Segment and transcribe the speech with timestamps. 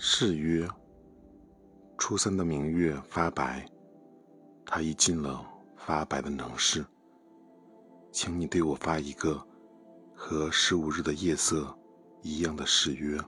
[0.00, 0.66] 誓约。
[1.98, 3.68] 初三的明月发白，
[4.64, 5.44] 他已尽了
[5.76, 6.86] 发白的能事。
[8.12, 9.44] 请你对我发一个
[10.14, 11.76] 和十五日的夜色
[12.22, 13.18] 一样的誓约。